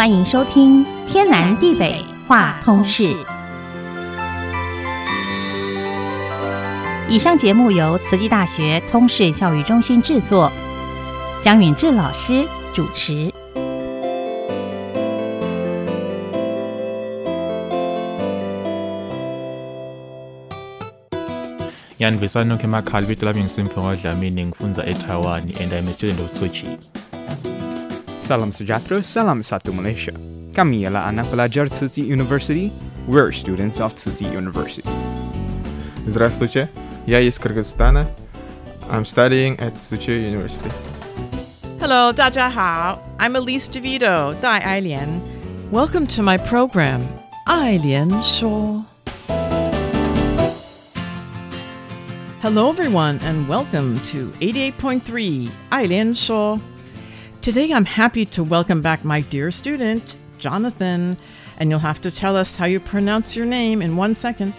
[0.00, 3.02] 欢迎收听《天南地北话通事》。
[7.06, 10.50] 以上节目由慈济大学通识教育中心制作，
[11.42, 13.30] 江允志老师主持。
[21.98, 26.99] Ngiyanibisani nonke emakhaya libito lami ngisimfungo Dlamini ngifundza etawa ni and I'm a student of Tsuchi.
[28.30, 30.14] Salam Sejahtera, Salam Satu Malaysia.
[30.54, 32.70] Kami ialah anak pelajar Tsinghua University.
[33.10, 34.86] We're students of Tsinghua University.
[36.06, 36.70] Здравствуйте,
[37.10, 38.06] я из Кыргызстана.
[38.86, 40.70] I'm studying at Tsinghua University.
[41.82, 43.02] Hello, 大家好.
[43.18, 45.18] I'm Elise DeVido, Dai Ailian.
[45.74, 47.02] Welcome to my program,
[47.50, 48.86] Ailian Shuo.
[52.38, 56.62] Hello, everyone, and welcome to 88.3 Ailian Shuo.
[57.42, 61.16] Today, I'm happy to welcome back my dear student, Jonathan,
[61.56, 64.52] and you'll have to tell us how you pronounce your name in one second.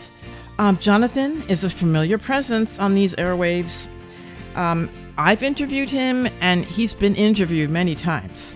[0.58, 3.86] Um, Jonathan is a familiar presence on these airwaves.
[4.56, 8.56] Um, I've interviewed him, and he's been interviewed many times.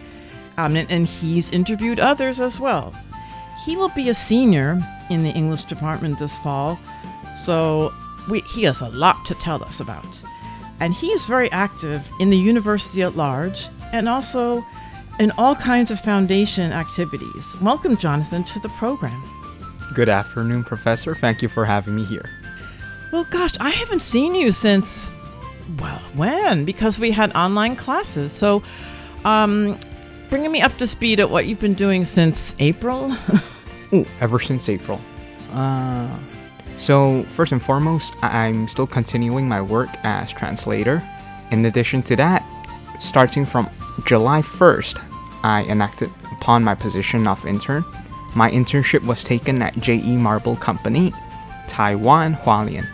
[0.58, 2.95] Um, and, and he's interviewed others as well.
[3.64, 6.80] He will be a senior in the English department this fall,
[7.31, 7.94] so
[8.27, 10.19] we, he has a lot to tell us about.
[10.80, 14.66] And he is very active in the university at large and also
[15.19, 17.55] in all kinds of foundation activities.
[17.61, 19.22] Welcome, Jonathan, to the program.
[19.94, 21.16] Good afternoon, Professor.
[21.16, 22.30] Thank you for having me here.
[23.11, 25.11] Well, gosh, I haven't seen you since,
[25.80, 26.66] well, when?
[26.66, 28.33] Because we had online classes.
[28.33, 28.61] So,
[29.23, 29.80] um,
[30.30, 33.16] bringing me up to speed at what you've been doing since April.
[33.94, 34.99] Ooh, ever since April.
[35.53, 36.09] Uh,
[36.77, 41.02] so, first and foremost, I'm still continuing my work as translator.
[41.52, 42.44] In addition to that,
[42.99, 43.69] starting from
[44.05, 45.01] July 1st,
[45.43, 47.85] I enacted upon my position of intern.
[48.35, 51.14] My internship was taken at JE Marble Company,
[51.67, 52.87] Taiwan, Hualien.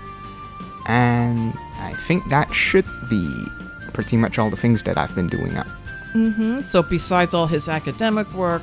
[0.87, 3.45] And I think that should be
[3.93, 5.67] pretty much all the things that I've been doing up.
[6.11, 8.61] hmm So, besides all his academic work,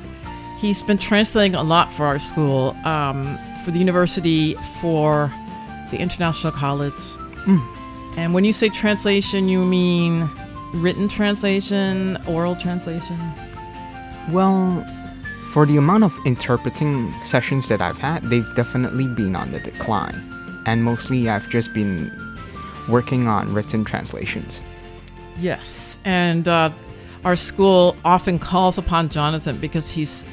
[0.59, 5.31] he's been translating a lot for our school, um, for the university, for
[5.91, 6.93] the International College.
[8.17, 10.29] And when you say translation, you mean
[10.73, 13.17] written translation, oral translation?
[14.31, 14.85] Well,
[15.51, 20.21] for the amount of interpreting sessions that I've had, they've definitely been on the decline.
[20.65, 22.11] And mostly I've just been
[22.87, 24.61] working on written translations.
[25.39, 26.71] Yes, and uh,
[27.23, 30.25] our school often calls upon Jonathan because he's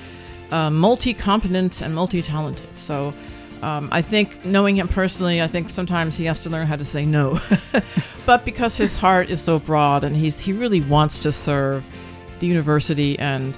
[0.51, 2.69] uh, multi competent and multi talented.
[2.79, 3.15] So
[3.63, 6.85] um, I think, knowing him personally, I think sometimes he has to learn how to
[6.85, 7.39] say no.
[8.27, 11.85] but because his heart is so broad and he's he really wants to serve
[12.41, 13.57] the university and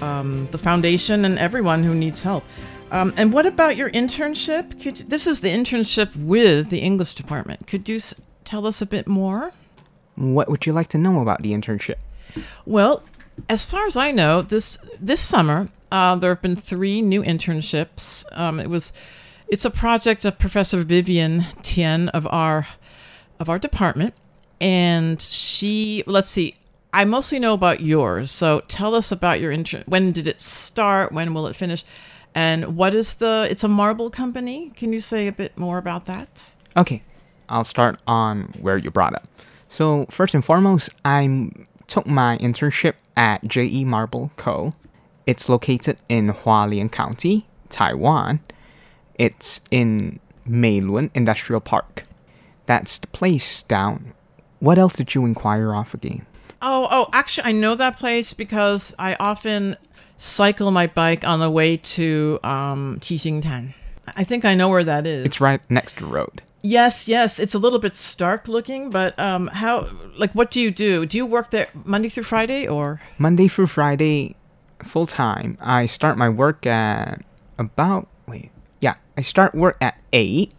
[0.00, 2.44] um, the foundation and everyone who needs help.
[2.90, 4.80] Um, and what about your internship?
[4.80, 7.66] Could, this is the internship with the English department.
[7.66, 8.14] Could you s-
[8.44, 9.52] tell us a bit more?
[10.14, 11.96] What would you like to know about the internship?
[12.64, 13.02] Well,
[13.48, 18.24] as far as I know, this this summer uh, there have been three new internships.
[18.32, 18.92] Um, it was
[19.48, 22.66] it's a project of Professor Vivian Tien of our
[23.38, 24.14] of our department,
[24.60, 26.54] and she let's see.
[26.92, 29.84] I mostly know about yours, so tell us about your intern.
[29.86, 31.12] When did it start?
[31.12, 31.84] When will it finish?
[32.34, 33.46] And what is the?
[33.50, 34.72] It's a marble company.
[34.76, 36.46] Can you say a bit more about that?
[36.76, 37.02] Okay,
[37.48, 39.26] I'll start on where you brought up.
[39.68, 41.50] So, first and foremost, I
[41.86, 44.74] took my internship at JE Marble Co.
[45.26, 48.40] It's located in Hualien County, Taiwan.
[49.16, 52.04] It's in Meilun Industrial Park.
[52.66, 54.12] That's the place down.
[54.60, 56.26] What else did you inquire off again?
[56.62, 59.76] Oh, oh, actually, I know that place because I often
[60.16, 63.74] cycle my bike on the way to um, Qixingtan.
[64.16, 65.26] I think I know where that is.
[65.26, 66.42] It's right next to the road.
[66.62, 67.38] Yes, yes.
[67.38, 69.88] It's a little bit stark looking, but um, how?
[70.16, 71.06] Like, what do you do?
[71.06, 73.00] Do you work there Monday through Friday, or?
[73.18, 74.36] Monday through Friday,
[74.82, 75.58] full time.
[75.60, 77.24] I start my work at
[77.58, 78.50] about wait,
[79.16, 80.52] I start work at eight,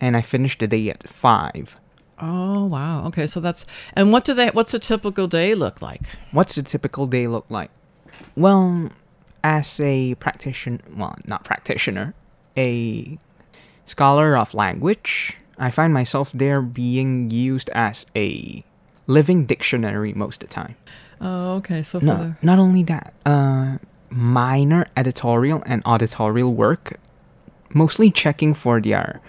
[0.00, 1.76] and I finish the day at five.
[2.20, 3.06] Oh, wow.
[3.06, 4.48] Okay, so that's and what do they?
[4.48, 6.02] What's a typical day look like?
[6.30, 7.70] What's a typical day look like?
[8.36, 8.90] Well,
[9.42, 12.14] as a practitioner, well, not practitioner,
[12.56, 13.18] a
[13.86, 18.62] scholar of language, I find myself there being used as a
[19.08, 20.76] living dictionary most of the time.
[21.20, 21.82] Oh, okay.
[21.82, 23.78] So No, the- not only that, uh,
[24.10, 26.98] minor editorial and auditorial work,
[27.74, 29.20] mostly checking for their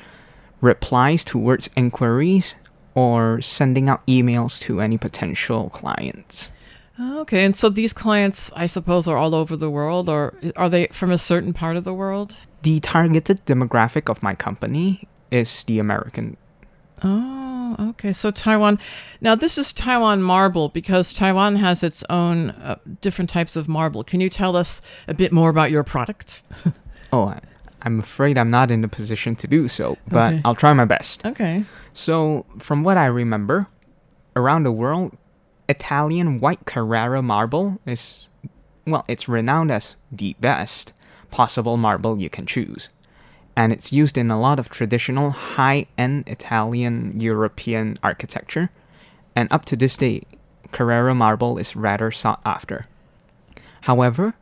[0.62, 2.56] replies towards inquiries
[2.96, 6.52] or sending out emails to any potential clients.
[7.00, 10.88] Okay, and so these clients, I suppose, are all over the world, or are they
[10.88, 12.38] from a certain part of the world?
[12.62, 16.38] The targeted demographic of my company is the American.
[17.04, 18.14] Oh, okay.
[18.14, 18.78] So Taiwan.
[19.20, 24.04] Now, this is Taiwan marble because Taiwan has its own uh, different types of marble.
[24.04, 26.42] Can you tell us a bit more about your product?
[27.16, 27.32] Oh,
[27.84, 30.42] I'm afraid I'm not in the position to do so, but Okay.
[30.46, 31.26] I'll try my best.
[31.26, 31.66] Okay.
[31.94, 33.68] So, from what I remember,
[34.36, 35.18] around the world,
[35.68, 38.30] Italian white Carrara marble is,
[38.88, 40.94] well, it's renowned as the best
[41.32, 42.90] possible marble you can choose.
[43.56, 48.70] And it's used in a lot of traditional high end Italian European architecture.
[49.36, 50.24] And up to this day,
[50.72, 52.86] Carrara marble is rather sought after.
[53.82, 54.34] However,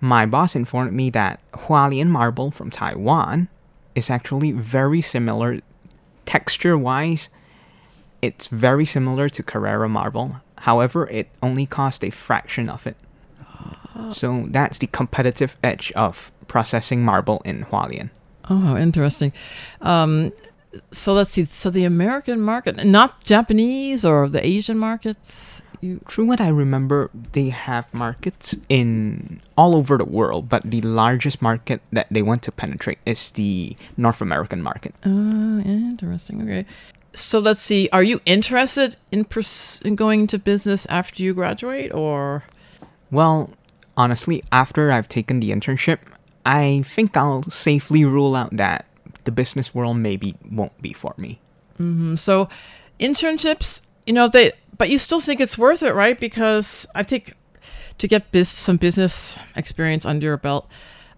[0.00, 3.48] my boss informed me that Hualien marble from Taiwan
[3.94, 5.60] is actually very similar
[6.26, 7.28] texture wise,
[8.20, 10.36] it's very similar to Carrara marble.
[10.58, 12.96] However, it only cost a fraction of it.
[14.12, 18.10] So that's the competitive edge of processing marble in Hualien.
[18.48, 19.32] Oh, how interesting.
[19.80, 20.32] Um,
[20.90, 21.46] so let's see.
[21.46, 25.62] So the American market, not Japanese or the Asian markets.
[25.80, 30.80] You Through what I remember, they have markets in all over the world, but the
[30.82, 34.94] largest market that they want to penetrate is the North American market.
[35.04, 36.42] Oh, interesting.
[36.42, 36.66] Okay.
[37.12, 37.88] So let's see.
[37.92, 42.44] Are you interested in pers- in going into business after you graduate, or
[43.10, 43.50] Well,
[43.96, 45.98] honestly, after I've taken the internship,
[46.44, 48.86] I think I'll safely rule out that
[49.24, 51.40] the business world maybe won't be for me.
[51.80, 52.48] Mm, so
[53.00, 53.82] internships?
[54.06, 56.18] You know they, but you still think it's worth it, right?
[56.18, 57.34] Because I think
[57.98, 60.68] to get biz- some business experience under your belt,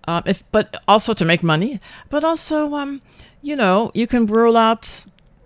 [0.07, 3.01] um, if but also to make money, but also um,
[3.43, 5.05] you know, you can rule out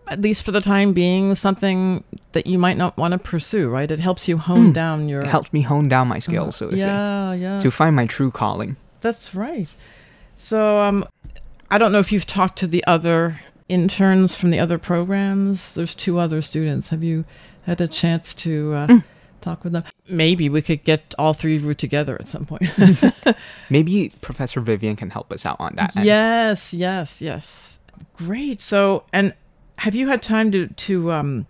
[0.08, 3.90] at least for the time being something that you might not want to pursue, right?
[3.90, 4.74] It helps you hone Mm.
[4.74, 7.58] down your It helps me hone down my skills, so to say, yeah, yeah.
[7.60, 8.76] to find my true calling.
[9.00, 9.68] That's right.
[10.34, 11.06] So, um,
[11.70, 13.38] I don't know if you've talked to the other
[13.68, 15.74] interns from the other programs.
[15.74, 16.88] There's two other students.
[16.88, 17.24] Have you
[17.62, 19.00] had a chance to uh,
[19.40, 19.84] talk with them?
[20.08, 22.64] Maybe we could get all three of you together at some point.
[23.70, 25.96] Maybe Professor Vivian can help us out on that.
[25.96, 26.06] end.
[26.06, 27.78] yes, yes, yes.
[28.14, 28.60] Great.
[28.60, 29.34] So, and
[29.78, 31.46] have you had time to to um,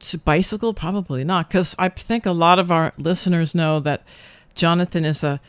[0.00, 0.74] to bicycle?
[0.74, 4.02] Probably not, because I think a lot of our listeners know that
[4.54, 5.40] Jonathan is a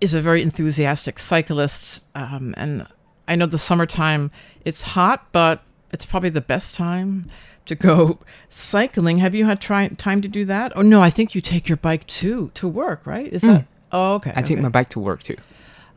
[0.00, 2.86] is a very enthusiastic cyclist, um, and
[3.26, 4.30] I know the summertime
[4.64, 7.30] it's hot, but it's probably the best time
[7.68, 8.18] to go
[8.50, 9.18] cycling.
[9.18, 10.72] Have you had try, time to do that?
[10.76, 13.32] Oh no, I think you take your bike too to work, right?
[13.32, 13.66] Is that?
[13.92, 14.32] Oh, okay.
[14.36, 15.36] I take my bike to work too.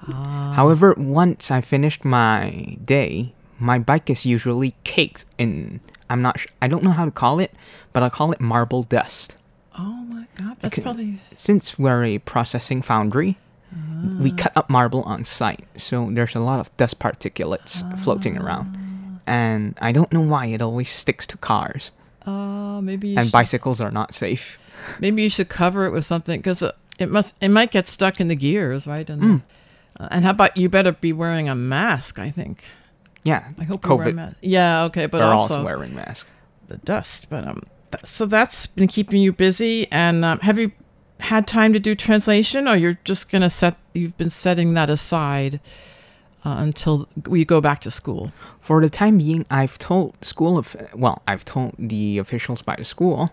[0.08, 0.54] Ah.
[0.56, 5.80] However, once I finished my day, my bike is usually caked in.
[6.10, 6.40] I'm not.
[6.40, 7.52] Sh- I don't know how to call it,
[7.94, 9.36] but I call it marble dust.
[9.78, 13.38] Oh my god, that's can- probably Since we're a processing foundry,
[14.20, 18.78] we cut up marble on site, so there's a lot of dust particulates floating around.
[19.28, 21.92] And I don't know why it always sticks to cars,
[22.28, 24.58] Oh, maybe you and should, bicycles are not safe.
[25.00, 26.64] maybe you should cover it with something because
[27.00, 29.10] it must it might get stuck in the gears, right?
[29.10, 29.42] And Mm.
[30.00, 32.20] uh, and how about you better be wearing a mask?
[32.20, 32.66] I think.
[33.24, 34.16] Yeah, I hope you wear a COVID.
[34.16, 34.38] mask.
[34.42, 36.30] Yeah, okay, but We're also also wearing masks.
[36.68, 37.28] the dust.
[37.30, 39.88] But um, th- so that's been keeping you busy.
[39.92, 40.72] And um, have you
[41.20, 43.78] had time to do translation, or you're just gonna set?
[43.94, 45.60] You've been setting that aside
[46.46, 48.32] uh, until we go back to school.
[48.62, 52.86] For the time being, I've told school of well, I've told the officials by the
[52.86, 53.32] school,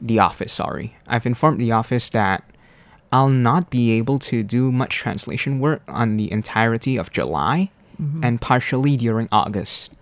[0.00, 0.52] the office.
[0.52, 2.44] Sorry, I've informed the office that
[3.12, 7.70] I'll not be able to do much translation work on the entirety of July
[8.24, 9.92] and partially during August.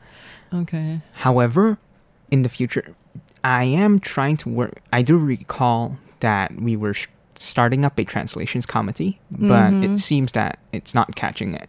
[0.52, 1.00] Okay.
[1.12, 1.76] However,
[2.30, 2.94] in the future,
[3.44, 4.80] I am trying to work.
[4.92, 7.08] I do recall that we were sh-
[7.38, 11.68] starting up a translations committee, but it seems that it's not catching it.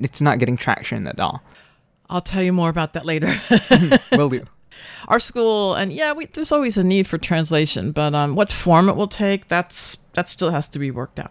[0.00, 1.42] It's not getting traction at all.
[2.08, 3.34] I'll tell you more about that later.
[4.16, 4.44] Will do.
[5.08, 8.88] our school and yeah we, there's always a need for translation but um, what form
[8.88, 11.30] it will take that's that still has to be worked out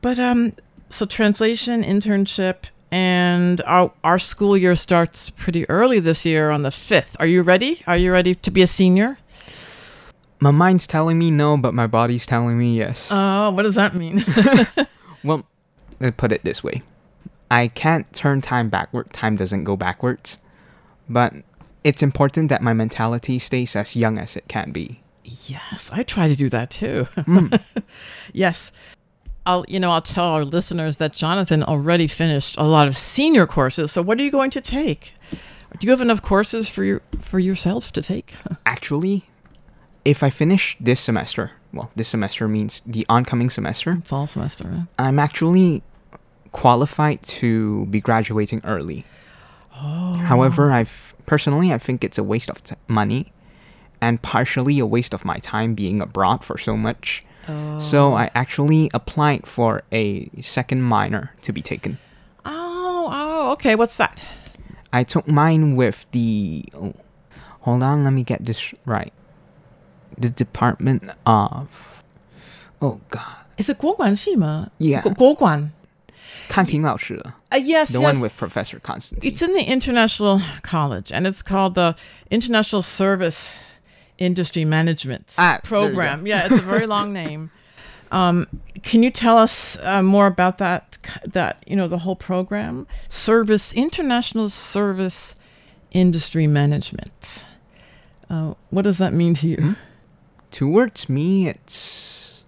[0.00, 0.52] but um
[0.88, 6.70] so translation internship and our, our school year starts pretty early this year on the
[6.70, 9.18] 5th are you ready are you ready to be a senior
[10.40, 13.10] My mind's telling me no, but my body's telling me yes.
[13.12, 14.24] oh what does that mean
[15.24, 15.44] well,
[16.00, 16.80] let me put it this way
[17.50, 20.38] I can't turn time backward, time doesn't go backwards.
[21.08, 21.32] But
[21.84, 25.00] it's important that my mentality stays as young as it can be.
[25.46, 27.60] yes i try to do that too Mm.
[28.32, 28.70] yes
[29.48, 33.46] I'll, you know, I'll tell our listeners that Jonathan already finished a lot of senior
[33.46, 33.92] courses.
[33.92, 35.14] So, what are you going to take?
[35.78, 38.34] Do you have enough courses for your for yourself to take?
[38.66, 39.28] Actually,
[40.04, 44.66] if I finish this semester, well, this semester means the oncoming semester, Fall semester.
[44.68, 44.82] huh?
[44.98, 45.84] I'm actually
[46.55, 49.05] qualified to be graduating early.
[49.71, 53.31] However, I've personally I think it's a waste of t- money
[54.01, 57.23] and partially a waste of my time being abroad for so much.
[57.79, 61.97] So I actually applied for a second minor to be taken.
[62.45, 63.75] Oh, oh, okay.
[63.75, 64.21] What's that?
[64.93, 66.93] I took mine with the oh,
[67.61, 69.11] Hold on, let me get this right.
[70.17, 71.67] The Department of
[72.81, 73.43] Oh god.
[73.57, 74.69] Is it 国管系吗?
[74.79, 75.01] Yeah.
[75.01, 75.71] 国-国管.
[76.48, 77.20] Kang Lao Shu.
[77.52, 78.14] Yes, the yes.
[78.14, 79.30] one with Professor Constantine.
[79.30, 81.96] It's in the International College, and it's called the
[82.30, 83.52] International Service
[84.18, 86.26] Industry Management ah, Program.
[86.26, 87.50] Yeah, it's a very long name.
[88.12, 88.46] Um,
[88.82, 90.98] can you tell us uh, more about that?
[91.24, 95.40] That you know the whole program, service international service
[95.92, 97.44] industry management.
[98.28, 99.56] Uh, what does that mean to you?
[99.56, 99.72] Mm-hmm.
[100.50, 102.44] Towards me, it's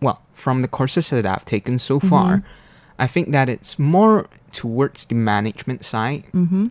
[0.00, 2.38] well from the courses that I've taken so far.
[2.38, 2.48] Mm-hmm
[2.98, 6.24] i think that it's more towards the management side.
[6.34, 6.68] Mm-hmm.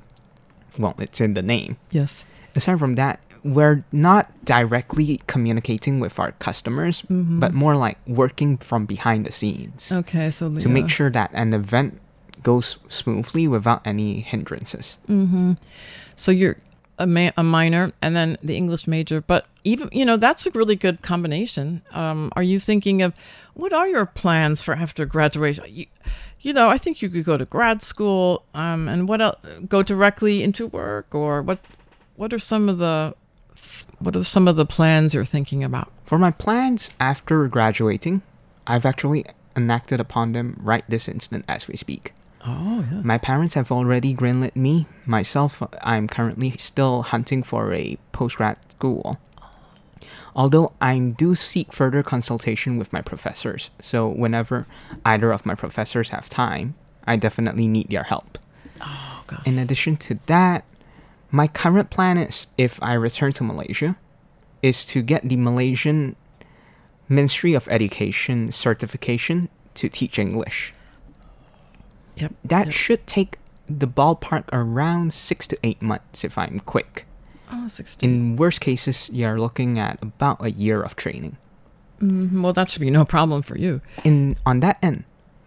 [0.80, 1.78] well it's in the name.
[1.92, 2.24] Yes.
[2.56, 8.86] aside from that we're not directly communicating with our customers but more like working from
[8.86, 12.00] behind the scenes Okay, so to make sure that an event
[12.44, 14.98] goes smoothly without any hindrances.
[16.16, 16.58] So you're
[17.00, 20.52] a, ma- a minor and then the English major, but even you know that's a
[20.52, 21.82] really good combination.
[21.92, 23.14] Um, are you thinking of
[23.54, 25.66] what are your plans for after graduation?
[25.68, 25.86] You,
[26.42, 29.38] you know, I think you could go to grad school, um, and what else?
[29.68, 31.60] Go directly into work, or what?
[32.16, 33.16] What are some of the
[34.00, 35.92] what are some of the plans you're thinking about?
[36.06, 38.22] For my plans after graduating,
[38.68, 39.26] I've actually
[39.56, 42.14] enacted upon them right this instant as we speak.
[42.46, 43.02] Oh yeah.
[43.04, 44.88] My parents have already greenlit me.
[45.06, 49.20] Myself, I'm currently still hunting for a postgrad school.
[50.36, 54.66] Although I do seek further consultation with my professors, so whenever
[55.06, 58.38] either of my professors have time, I definitely need their help.
[58.80, 59.46] Oh gosh.
[59.46, 60.64] In addition to that,
[61.32, 63.98] my current plan is if I return to Malaysia,
[64.62, 66.16] is to get the Malaysian
[67.10, 70.74] Ministry of Education certification to teach English.
[72.16, 72.34] Yep.
[72.44, 72.74] That yep.
[72.74, 77.06] should take the ballpark around six to eight months if I'm quick.
[77.52, 78.10] Oh, 16.
[78.10, 81.38] In worst cases, you're looking at about a year of training.
[82.02, 83.82] Mhm, well, that should be no problem for you.
[84.04, 85.04] In on that end,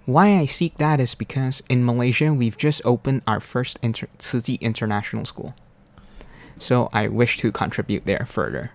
[0.07, 4.41] why I seek that is because in Malaysia we've just opened our first inter- Tzu
[4.43, 5.55] Chi international school.
[6.59, 8.71] So I wish to contribute there further.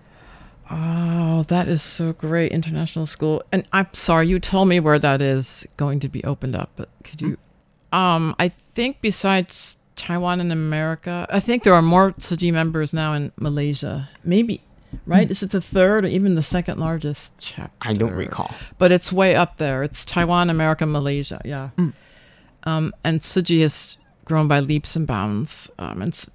[0.70, 2.52] Oh, that is so great.
[2.52, 3.42] International school.
[3.50, 6.88] And I'm sorry, you told me where that is going to be opened up, but
[7.04, 7.38] could you
[7.92, 13.12] um I think besides Taiwan and America, I think there are more Tzu members now
[13.12, 14.08] in Malaysia.
[14.24, 14.62] Maybe
[15.06, 15.30] right?
[15.30, 17.70] Is it the third or even the second largest chapter?
[17.82, 18.50] I don't recall.
[18.78, 19.84] But it's way up there.
[19.84, 21.40] It's Taiwan, America, Malaysia.
[21.44, 21.68] Yeah.
[22.64, 25.70] Um, and Tzu has grown by leaps and bounds.
[25.78, 26.26] Um, and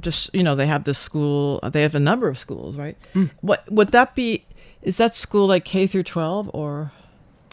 [0.00, 1.60] just you know, they have this school.
[1.62, 2.96] uh, They have a number of schools, right?
[3.40, 4.44] What would that be?
[4.82, 6.92] Is that school like K through twelve or?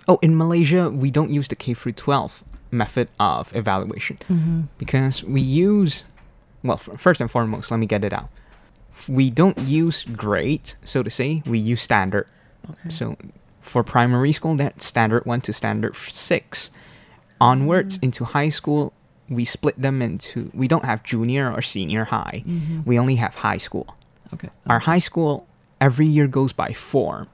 [0.07, 4.61] Oh, in Malaysia, we don't use the K through 12 method of evaluation mm-hmm.
[4.77, 6.03] because we use,
[6.63, 8.29] well, f- first and foremost, let me get it out.
[9.07, 11.43] We don't use grade, so to say.
[11.45, 12.27] We use standard.
[12.89, 13.17] So
[13.61, 16.69] for primary school, that's standard one to standard six.
[17.39, 18.05] Onwards mm-hmm.
[18.05, 18.93] into high school,
[19.29, 20.51] we split them into.
[20.53, 22.43] We don't have junior or senior high.
[22.45, 22.81] Mm-hmm.
[22.85, 23.95] We only have high school.
[24.33, 24.49] Okay.
[24.67, 25.47] Our high school
[25.79, 27.27] every year goes by form.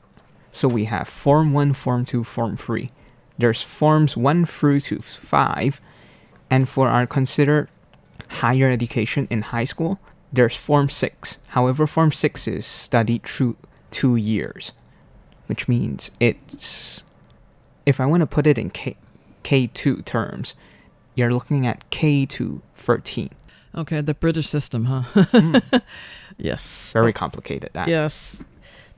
[0.51, 2.89] So we have Form 1, Form 2, Form 3.
[3.37, 5.81] There's Forms 1 through to 5.
[6.49, 7.69] And for our considered
[8.29, 9.99] higher education in high school,
[10.31, 11.39] there's Form 6.
[11.49, 13.57] However, Form 6 is studied through
[13.91, 14.71] two years,
[15.47, 17.03] which means it's,
[17.85, 18.97] if I want to put it in K,
[19.43, 20.55] K2 terms,
[21.15, 23.29] you're looking at K to 13.
[23.75, 25.03] Okay, the British system, huh?
[25.13, 25.81] Mm.
[26.37, 26.91] yes.
[26.93, 27.87] Very complicated, that.
[27.87, 28.37] Yes.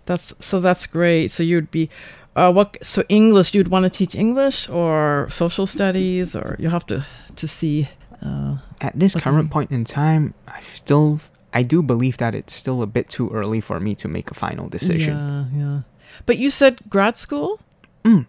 [0.05, 0.59] That's so.
[0.59, 1.29] That's great.
[1.29, 1.89] So you'd be,
[2.35, 2.77] uh, what?
[2.81, 7.05] So English, you'd want to teach English or social studies, or you have to
[7.35, 7.89] to see.
[8.21, 11.21] Uh, at this current point in time, I still
[11.53, 14.33] I do believe that it's still a bit too early for me to make a
[14.33, 15.15] final decision.
[15.17, 15.81] Yeah, yeah.
[16.25, 17.59] But you said grad school.
[18.03, 18.27] Mm.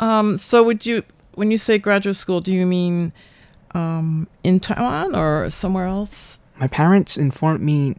[0.00, 0.38] Um.
[0.38, 1.02] So would you,
[1.34, 3.12] when you say graduate school, do you mean,
[3.74, 6.38] um, in Taiwan or somewhere else?
[6.58, 7.96] My parents informed me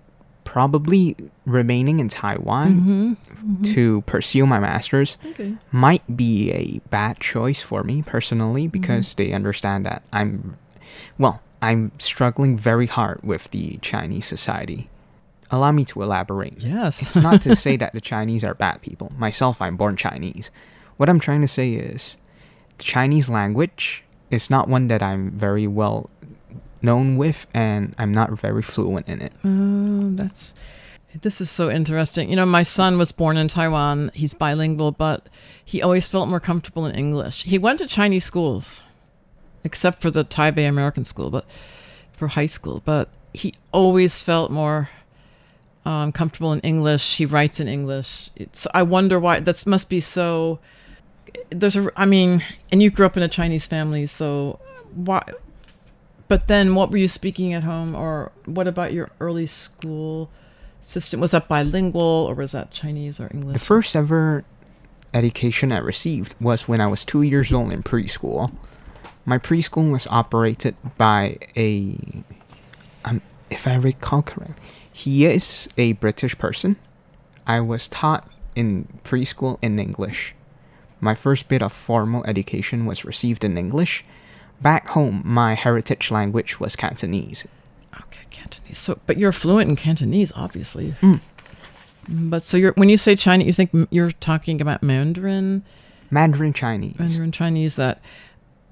[0.56, 3.12] probably remaining in Taiwan mm-hmm.
[3.12, 3.64] Mm-hmm.
[3.74, 5.58] to pursue my masters Okay.
[5.74, 8.80] might be a bad choice for me personally mm-hmm.
[8.80, 10.56] because they understand that I'm
[11.18, 14.88] well, I'm struggling very hard with the Chinese society.
[15.52, 16.64] allow me to elaborate.
[16.64, 17.02] Yes.
[17.02, 19.12] It's not to say that the Chinese are bad people.
[19.18, 20.52] Myself, I'm born Chinese.
[20.96, 22.16] What I'm trying to say is
[22.78, 26.10] the Chinese language is not one that I'm very well
[26.82, 29.34] known with and I'm not very fluent in it.
[29.44, 30.54] Oh, that's
[31.22, 32.30] this is so interesting.
[32.30, 34.12] You know, my son was born in Taiwan.
[34.14, 35.28] He's bilingual, but
[35.64, 37.44] he always felt more comfortable in English.
[37.44, 38.82] He went to Chinese schools,
[39.64, 41.46] except for the Taipei American School, but
[42.12, 42.82] for high school.
[42.84, 44.90] But he always felt more
[45.86, 47.18] um, comfortable in English.
[47.18, 48.30] He writes in English.
[48.36, 49.40] It's, I wonder why.
[49.40, 50.60] That must be so.
[51.50, 51.92] There's a.
[51.96, 54.60] I mean, and you grew up in a Chinese family, so
[54.94, 55.24] why?
[56.28, 60.30] But then, what were you speaking at home, or what about your early school
[60.82, 61.20] system?
[61.20, 63.54] Was that bilingual, or was that Chinese or English?
[63.54, 64.44] The first ever
[65.14, 68.54] education I received was when I was two years old in preschool.
[69.24, 71.98] My preschool was operated by a,
[73.06, 74.60] um, if I recall correct,
[74.92, 76.78] he is a British person.
[77.48, 80.36] I was taught in preschool in English.
[81.00, 84.04] My first bit of formal education was received in English.
[84.62, 87.46] Back home, my heritage language was Cantonese.
[87.94, 88.78] Okay, Cantonese.
[88.78, 90.96] So, but you're fluent in Cantonese, obviously.
[91.02, 91.20] Mm.
[92.08, 95.64] But so you're when you say Chinese, you think you're talking about Mandarin,
[96.12, 96.98] Mandarin Chinese.
[97.00, 97.76] Mandarin Chinese.
[97.76, 98.00] That,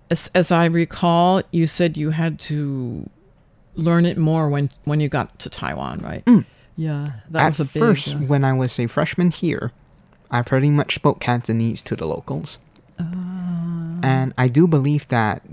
[0.10, 3.10] as, as I recall, you said you had to
[3.76, 6.24] learn it more when when you got to Taiwan, right?
[6.26, 6.46] Mm.
[6.76, 7.82] Yeah, that At was a big.
[7.82, 9.72] first, uh, when I was a freshman here,
[10.32, 12.58] I pretty much spoke Cantonese to the locals.
[13.00, 14.00] Ah.
[14.02, 15.44] And I do believe that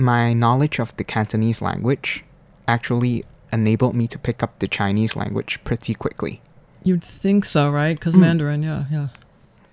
[0.00, 2.24] my knowledge of the Cantonese language
[2.66, 6.40] actually enabled me to pick up the Chinese language pretty quickly.
[6.82, 7.98] you'd think so, right?
[7.98, 8.20] Because Mm.
[8.20, 9.08] Mandarin, yeah, yeah.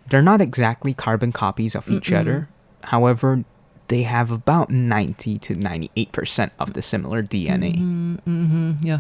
[0.10, 2.19] They're not exactly carbon copies of each Mm-mm.
[2.19, 2.50] other.
[2.84, 3.46] However,
[3.88, 7.75] they have about 90 to 98% of the similar DNA.
[7.77, 9.00] Mm-hmm, yeah.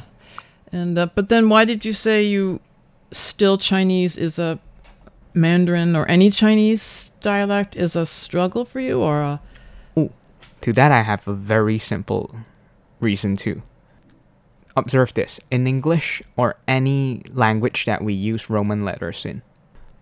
[0.71, 2.61] And uh, but then why did you say you
[3.11, 4.57] still Chinese is a
[5.33, 9.41] Mandarin or any Chinese dialect is a struggle for you or a
[10.61, 12.35] To that, I have a very simple
[12.99, 13.61] reason too.
[14.75, 19.41] Observe this in English or any language that we use Roman letters in.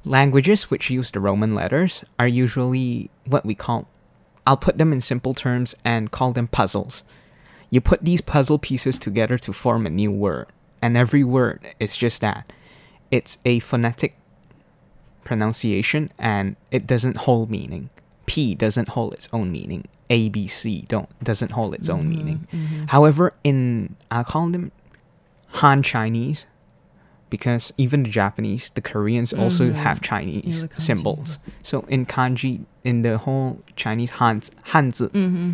[0.03, 3.87] Languages which use the Roman letters are usually what we call,
[4.45, 7.03] I'll put them in simple terms and call them puzzles.
[7.69, 10.47] You put these puzzle pieces together to form a new word,
[10.81, 12.51] and every word is just that.
[13.09, 14.17] It's a phonetic
[15.23, 17.89] pronunciation and it doesn't hold meaning.
[18.25, 19.85] P doesn't hold its own meaning.
[20.09, 22.47] A, B, C don't doesn't hold its own meaning.
[22.87, 24.71] However, in I call them
[25.59, 26.45] Han Chinese
[27.29, 29.73] because even the Japanese, the Koreans also Mhm.
[29.73, 31.39] have Chinese kanji, symbols.
[31.63, 35.51] So in kanji, in the whole Chinese Han Hanzi, mm-hmm.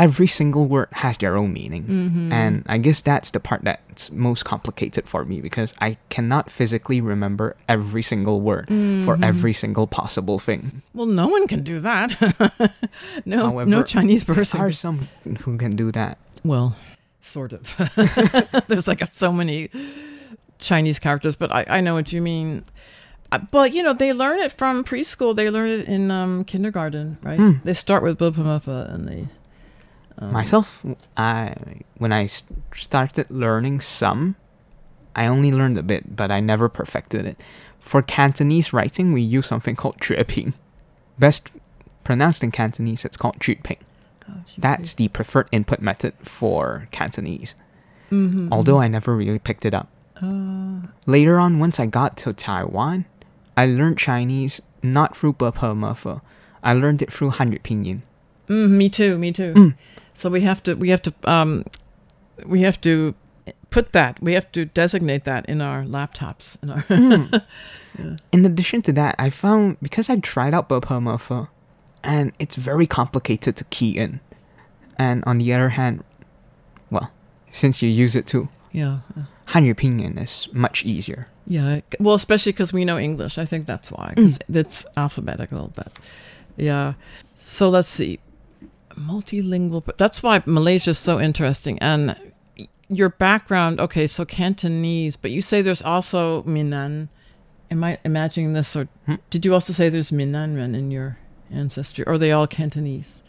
[0.00, 1.84] Every single word has their own meaning.
[1.84, 2.32] Mhm.
[2.32, 7.00] And I guess that's the part that's most complicated for me because I cannot physically
[7.02, 8.72] remember every single word for
[9.14, 9.24] Mm-hmm.
[9.24, 10.80] every single possible thing.
[10.94, 12.16] Well, no one can do that.
[13.26, 14.60] no, no However, Chinese There person.
[14.60, 15.08] are some
[15.44, 16.16] who can do that.
[16.44, 16.74] Well,
[17.22, 17.62] sort of.
[18.68, 19.68] There's like so many
[20.58, 22.64] Chinese characters, but I, I know what you mean.
[23.32, 25.36] Uh, But you know, they learn it from preschool.
[25.36, 27.38] They learn it in um, kindergarten, right?
[27.38, 27.52] Hmm.
[27.64, 29.28] They start with Bopomofo and they.
[30.20, 30.84] Um, Myself,
[31.16, 31.54] I
[31.96, 34.36] when I started learning some,
[35.16, 37.40] I only learned a bit, but I never perfected it.
[37.80, 40.52] For Cantonese writing, we use something called 粤拼.
[41.18, 41.50] Best
[42.04, 43.78] pronounced in Cantonese, it's called 粤拼.
[44.28, 47.54] Oh, That's the preferred input method for Cantonese.
[48.10, 48.74] Mm-hmm, although.
[48.74, 48.82] Mm-hmm.
[48.82, 49.88] I never really picked it up.
[50.20, 53.06] Uh, Later on, once I got to Taiwan,
[53.56, 56.20] I learned Chinese not through Burpa
[56.62, 58.02] I learned it through Hanyu Pinyin
[58.50, 59.18] mm, me too.
[59.18, 59.54] Me too.
[59.54, 59.74] Mm.
[60.14, 60.74] So we have to.
[60.74, 61.14] We have to.
[61.24, 61.64] Um,
[62.44, 63.14] we have to
[63.70, 64.22] put that.
[64.22, 66.56] We have to designate that in our laptops.
[66.62, 67.42] In our.
[68.32, 71.48] In addition to that, I found because I tried out Bopomofo,
[72.04, 74.20] and it's very complicated to key in.
[74.96, 76.04] And on the other hand,
[76.90, 77.10] well,
[77.50, 78.98] since you use it too, yeah.
[79.16, 79.24] yeah.
[79.48, 81.26] Hanyu Pinyin is much easier.
[81.46, 83.38] Yeah, well, especially because we know English.
[83.38, 85.72] I think that's why, because it's alphabetical.
[85.74, 85.92] But
[86.56, 86.94] yeah,
[87.36, 88.20] so let's see,
[89.00, 89.82] multilingual.
[89.96, 91.78] That's why Malaysia is so interesting.
[91.80, 92.16] And
[92.88, 97.08] your background, okay, so Cantonese, but you say there's also Minnan.
[97.70, 99.14] Am I imagining this, or Hmm.
[99.30, 101.18] did you also say there's Minnanren in your
[101.52, 103.22] ancestry, or are they all Cantonese?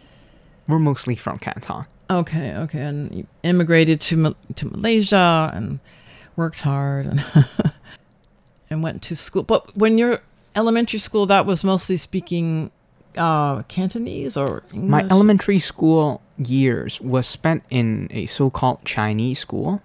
[0.67, 1.85] We're mostly from Canton.
[2.09, 5.79] Okay, okay, and you immigrated to Ma- to Malaysia and
[6.35, 7.23] worked hard and
[8.69, 9.43] and went to school.
[9.43, 10.21] But when you're
[10.55, 12.71] elementary school, that was mostly speaking
[13.17, 14.89] uh, Cantonese or English.
[14.89, 19.81] My elementary school years was spent in a so-called Chinese school.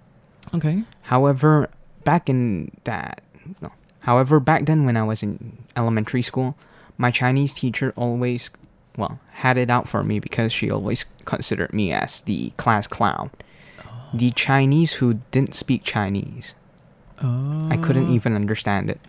[0.54, 0.84] Okay.
[1.02, 1.68] However,
[2.04, 3.22] back in that,
[3.60, 3.70] no.
[4.00, 6.56] However, back then when I was in elementary school,
[6.96, 8.50] my Chinese teacher always,
[8.96, 13.30] well, had it out for me because she always considered me as the class clown.
[14.14, 16.54] The Chinese who didn't speak Chinese.
[17.22, 17.68] Oh.
[17.70, 19.00] I couldn't even understand it.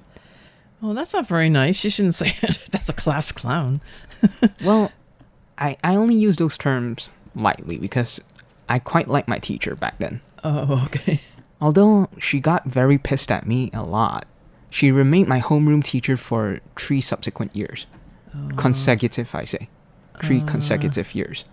[0.81, 1.83] Oh, that's not very nice.
[1.83, 2.61] You shouldn't say it.
[2.71, 3.81] That's a class clown.
[4.63, 4.91] Well,
[5.57, 8.19] I, I only use those terms lightly because
[8.67, 10.21] I quite liked my teacher back then.
[10.43, 11.21] Oh, okay.
[11.61, 14.25] Although she got very pissed at me a lot,
[14.69, 17.85] she remained my homeroom teacher for three subsequent years.
[18.35, 18.49] Oh.
[18.57, 19.69] Consecutive, I say.
[20.23, 20.45] Three ah.
[20.45, 21.45] consecutive years.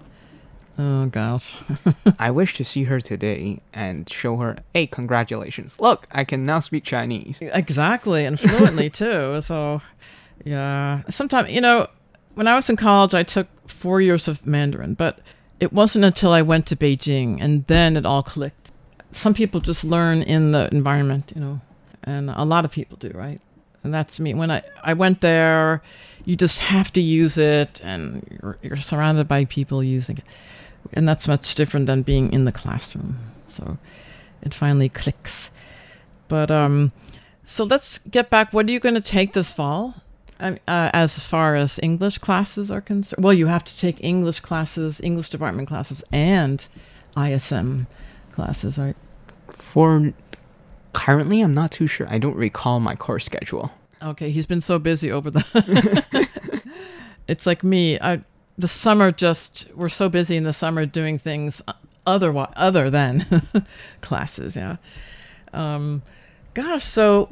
[0.79, 1.55] Oh gosh.
[2.19, 5.79] I wish to see her today and show her, hey, congratulations.
[5.79, 7.39] Look, I can now speak Chinese.
[7.41, 9.41] exactly, and fluently too.
[9.41, 9.81] So,
[10.45, 11.03] yeah.
[11.11, 11.89] Sometimes, you know,
[12.35, 15.21] when I was in college, I took four years of Mandarin, but
[15.61, 18.73] it wasn't until I went to Beijing and then it all clicked.
[19.13, 21.61] Some people just learn in the environment, you know,
[22.03, 23.41] and a lot of people do, right?
[23.85, 24.35] And that's me.
[24.35, 25.83] When I, I went there,
[26.25, 30.25] you just have to use it, and you're, you're surrounded by people using it.
[30.95, 33.19] And that's much different than being in the classroom.
[33.49, 33.79] So
[34.43, 35.51] it finally clicks.
[36.29, 36.93] But um,
[37.43, 38.53] so let's get back.
[38.53, 39.95] What are you going to take this fall?
[40.41, 45.01] Uh, as far as English classes are concerned, well, you have to take English classes,
[45.01, 46.67] English department classes, and
[47.17, 47.87] ISM
[48.33, 48.97] classes, right?
[49.53, 50.13] For
[50.93, 52.09] currently, I'm not too sure.
[52.11, 53.71] I don't recall my course schedule.
[54.03, 56.27] Okay, he's been so busy over the.
[57.29, 57.99] it's like me.
[58.01, 58.23] I
[58.57, 61.61] the summer just we're so busy in the summer doing things
[62.07, 63.47] other other than
[64.01, 64.57] classes.
[64.57, 64.77] Yeah.
[65.53, 66.03] Um,
[66.55, 67.31] gosh, so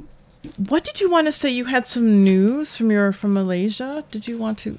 [0.56, 1.50] what did you want to say?
[1.50, 4.04] You had some news from your from Malaysia.
[4.10, 4.78] Did you want to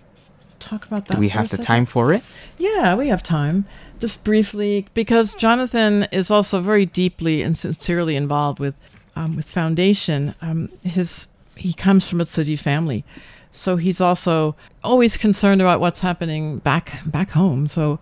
[0.59, 1.15] talk about that?
[1.15, 2.23] Do we have the time for it?
[2.57, 3.65] Yeah, we have time.
[3.99, 8.75] Just briefly, because Jonathan is also very deeply and sincerely involved with
[9.15, 10.35] um, with foundation.
[10.41, 13.05] Um, his he comes from a Tzu Chi family,
[13.53, 17.67] so he's also always concerned about what's happening back back home.
[17.67, 17.99] So,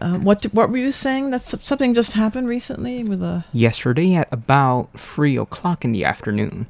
[0.00, 1.30] uh, what what were you saying?
[1.30, 6.66] That something just happened recently with a Yesterday at about 3 o'clock in the afternoon,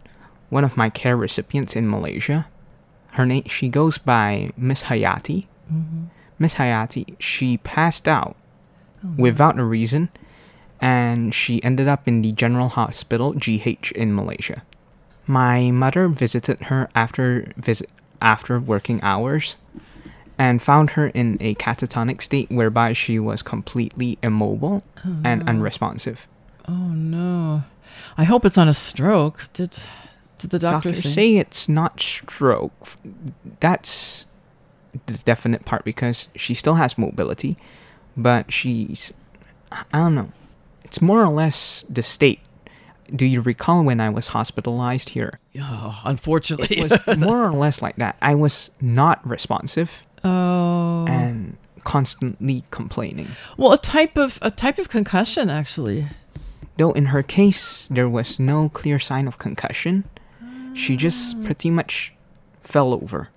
[0.48, 2.46] one of my care recipients in Malaysia,
[3.12, 5.46] her name, she goes by Miss Hayati.
[6.38, 8.36] Miss Hayati, she passed out
[9.16, 10.10] without a reason
[10.80, 14.62] and she ended up in the General Hospital GH in Malaysia.
[15.26, 17.88] My mother visited her after visit
[18.22, 19.56] after working hours
[20.38, 24.82] and found her in a catatonic state whereby she was completely immobile
[25.24, 25.46] and oh.
[25.46, 26.26] unresponsive.
[26.66, 27.64] oh no,
[28.16, 29.48] I hope it's not a stroke.
[29.52, 29.78] Did
[30.38, 31.08] did the doctor Doctors say?
[31.10, 32.96] say it's not stroke.
[33.60, 34.26] That's
[35.06, 37.56] the definite part because she still has mobility,
[38.16, 39.12] but she's
[39.70, 40.32] I don't know.
[40.84, 42.40] It's more or less the state.
[43.14, 45.38] Do you recall when I was hospitalized here?
[45.58, 48.16] Oh, unfortunately, It was more or less like that.
[48.22, 51.04] I was not responsive oh.
[51.06, 53.28] and constantly complaining.
[53.56, 56.08] Well, a type of a type of concussion, actually.
[56.78, 60.04] Though in her case there was no clear sign of concussion,
[60.74, 61.44] she just ah.
[61.44, 62.12] pretty much
[62.62, 63.28] fell over.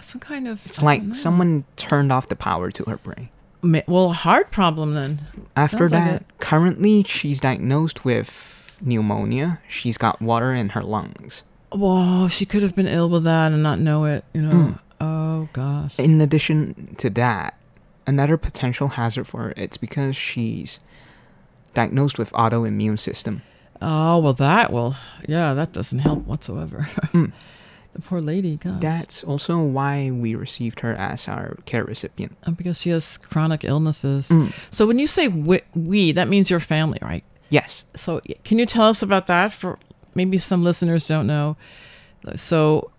[0.00, 0.64] Some kind of.
[0.66, 3.28] It's like someone turned off the power to her brain.
[3.62, 5.20] Well, a heart problem then.
[5.54, 9.60] After Sounds like that, currently she's diagnosed with pneumonia.
[9.68, 11.42] She's got water in her lungs.
[11.72, 14.24] Whoa, she could have been ill with that and not know it.
[14.32, 14.78] You know.
[15.00, 15.98] Oh gosh.
[15.98, 17.58] In addition to that,
[18.06, 20.80] another potential hazard for her it's because she's
[21.74, 23.42] diagnosed with autoimmune system.
[23.80, 26.88] Oh well, that well, yeah, that doesn't help whatsoever.
[27.12, 27.32] the
[28.02, 28.80] poor lady, gosh.
[28.80, 32.36] That's also why we received her as our care recipient.
[32.46, 34.28] Oh, because she has chronic illnesses.
[34.28, 34.52] Mm.
[34.70, 37.24] So when you say we, we, that means your family, right?
[37.50, 37.84] Yes.
[37.96, 39.78] So can you tell us about that for
[40.14, 41.56] maybe some listeners don't know?
[42.36, 42.90] So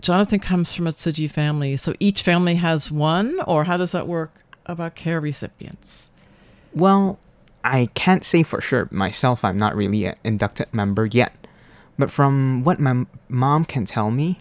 [0.00, 1.76] Jonathan comes from a Tzu Chi family.
[1.76, 4.34] So each family has one, or how does that work
[4.66, 6.10] about care recipients?
[6.74, 7.18] Well,
[7.64, 9.44] I can't say for sure myself.
[9.44, 11.46] I'm not really an inducted member yet.
[11.98, 14.40] But from what my mom can tell me,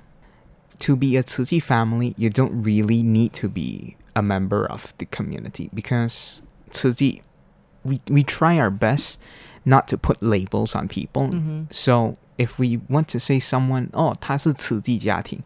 [0.80, 4.94] to be a Tzu Chi family, you don't really need to be a member of
[4.98, 7.22] the community because Tzu Chi,
[7.84, 9.20] we, we try our best
[9.65, 11.31] not to put labels on people.
[11.71, 15.41] So if we want to say someone, oh, 他是慈济家庭,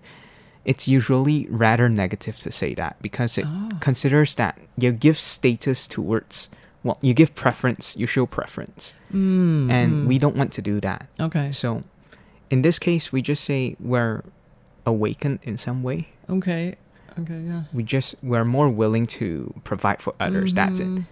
[0.64, 3.46] it's usually rather negative to say that because it
[3.80, 6.48] considers that you give status towards,
[6.84, 8.92] well, you give preference, you show preference.
[9.12, 11.06] Mm, And we don't want to do that.
[11.18, 11.82] okay, So
[12.50, 14.22] in this case, we just say we're
[14.84, 16.08] awakened in some way.
[16.28, 16.76] okay,
[17.18, 17.62] okay, yeah.
[17.72, 20.52] We just, we're more willing to provide for others.
[20.54, 20.98] That's Mm-hmm.
[20.98, 21.04] it.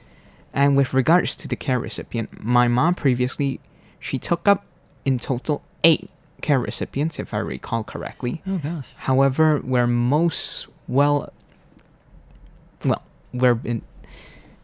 [0.54, 3.60] And with regards to the care recipient, my mom previously,
[4.00, 4.66] she took up
[5.04, 6.10] in total eight
[6.42, 8.42] care recipients, if I recall correctly.
[8.46, 8.94] Oh gosh.
[8.98, 11.32] However, we're most well,
[12.84, 13.82] well, we're in,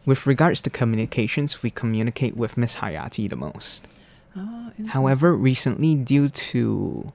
[0.06, 3.86] with regards to communications, we communicate with Miss Hayati the most.
[4.36, 7.12] Oh, However, recently, due to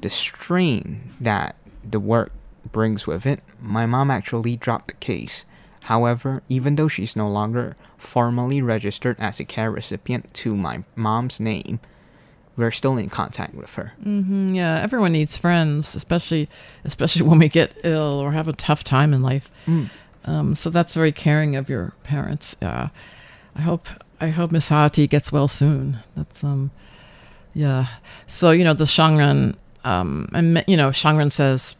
[0.00, 1.56] the strain that
[1.88, 2.32] the work
[2.70, 5.44] brings with it, my mom actually dropped the case.
[5.82, 11.40] However, even though she's no longer formally registered as a care recipient to my mom's
[11.40, 11.80] name,
[12.56, 13.92] we're still in contact with her.
[14.02, 16.48] hmm yeah, everyone needs friends, especially
[16.84, 19.50] especially when we get ill or have a tough time in life.
[19.66, 19.90] Mm.
[20.24, 22.54] Um, so that's very caring of your parents.
[22.62, 22.90] Yeah,
[23.56, 23.88] I hope
[24.20, 25.98] I hope Miss Hayati gets well soon.
[26.14, 26.70] That's um,
[27.54, 27.86] yeah.
[28.28, 31.74] So you know the Shangren, um, and you know Shangren says,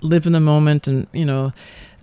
[0.00, 1.52] live in the moment and you know.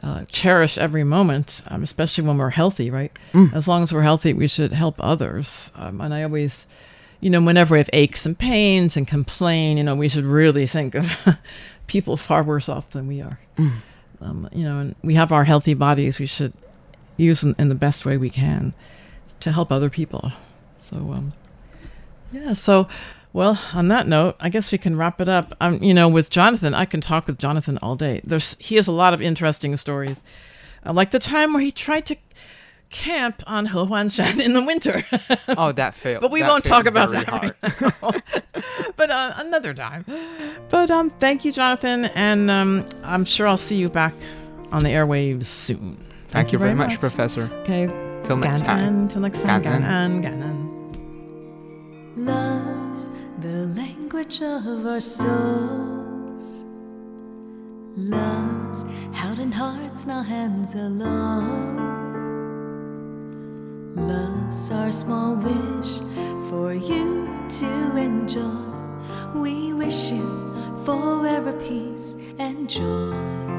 [0.03, 3.11] Uh, cherish every moment, um, especially when we're healthy, right?
[3.33, 3.53] Mm.
[3.53, 5.71] As long as we're healthy, we should help others.
[5.75, 6.65] Um, and I always,
[7.19, 10.65] you know, whenever we have aches and pains and complain, you know, we should really
[10.65, 11.11] think of
[11.87, 13.39] people far worse off than we are.
[13.59, 13.73] Mm.
[14.21, 16.17] Um, you know, and we have our healthy bodies.
[16.17, 16.53] We should
[17.17, 18.73] use them in the best way we can
[19.41, 20.31] to help other people.
[20.89, 21.33] So, um,
[22.31, 22.53] yeah.
[22.53, 22.87] So,
[23.33, 25.55] well, on that note, I guess we can wrap it up.
[25.61, 28.21] Um, you know, with Jonathan, I can talk with Jonathan all day.
[28.23, 30.21] There's he has a lot of interesting stories,
[30.85, 32.17] uh, like the time where he tried to
[32.89, 35.03] camp on Hehuanshan in the winter.
[35.57, 36.21] Oh, that failed.
[36.21, 37.53] but we That won't talk about that right
[38.95, 40.05] but uh, another time.
[40.69, 44.13] But um, thank you, Jonathan, and um, I'm sure I'll see you back
[44.71, 46.03] on the airwaves soon.
[46.29, 47.49] Thank you very much, Professor.
[47.61, 47.87] Okay.
[48.23, 49.07] Till next time.
[49.09, 49.61] Till next time.
[49.63, 50.21] Ganan.
[50.21, 50.23] Ganan.
[50.23, 50.67] Ganan.
[52.17, 52.80] Love's
[53.41, 56.63] the language of our souls.
[57.95, 61.75] Love's held in hearts, not hands alone.
[63.95, 66.01] Love's our small wish
[66.51, 68.61] for you to enjoy.
[69.33, 70.53] We wish you
[70.85, 73.50] forever peace and joy.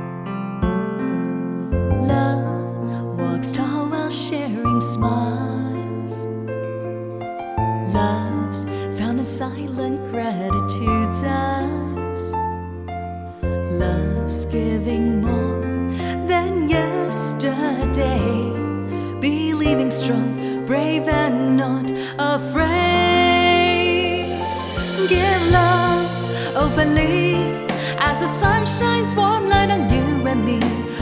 [28.12, 30.61] As the sun shines warm light on you and me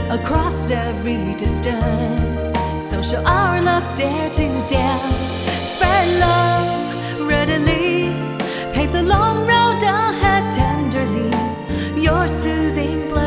[0.09, 2.43] across every distance.
[2.89, 5.31] So shall our love dare to dance.
[5.71, 8.13] Spread love readily,
[8.73, 11.31] pave the long road ahead tenderly.
[12.01, 13.20] Your soothing blessings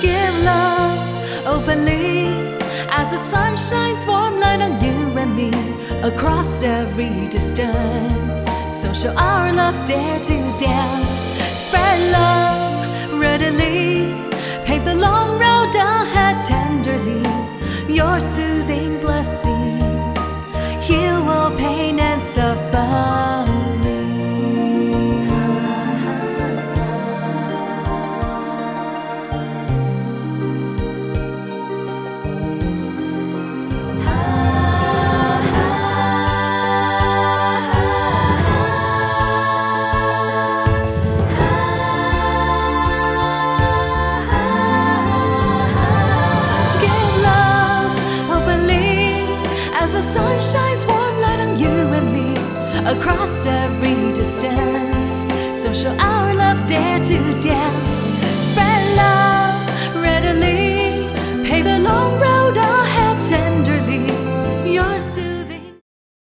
[0.00, 2.28] Give love openly
[2.90, 5.52] as the sun shines warm light on you and me
[6.02, 8.38] across every distance.
[8.80, 11.20] So shall our love dare to dance.
[11.64, 14.14] Spread love readily,
[14.66, 14.94] pave the
[53.50, 53.79] every